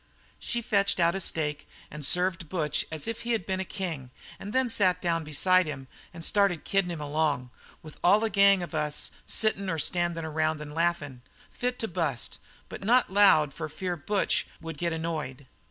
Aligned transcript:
"She 0.39 0.63
fetched 0.63 0.99
out 0.99 1.13
a 1.13 1.21
steak 1.21 1.69
and 1.91 2.03
served 2.03 2.49
Butch 2.49 2.87
as 2.91 3.07
if 3.07 3.21
he'd 3.21 3.45
been 3.45 3.59
a 3.59 3.63
king 3.63 4.09
and 4.39 4.51
then 4.51 4.67
sat 4.67 4.99
down 4.99 5.23
beside 5.23 5.67
him 5.67 5.87
and 6.11 6.25
started 6.25 6.63
kiddin' 6.63 6.89
him 6.89 6.99
along, 6.99 7.51
with 7.83 7.99
all 8.03 8.19
the 8.21 8.31
gang 8.31 8.63
of 8.63 8.73
us 8.73 9.11
sittin' 9.27 9.69
or 9.69 9.77
standin' 9.77 10.25
around 10.25 10.59
and 10.59 10.73
laughin' 10.73 11.21
fit 11.51 11.77
to 11.77 11.87
bust, 11.87 12.39
but 12.67 12.83
not 12.83 13.13
loud 13.13 13.53
for 13.53 13.69
fear 13.69 13.95
Butch 13.95 14.47
would 14.59 14.79
get 14.79 14.91
annoyed. 14.91 15.45